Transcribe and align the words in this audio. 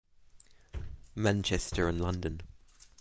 Manchester 1.13 1.87
and 1.87 2.01
London. 2.01 2.41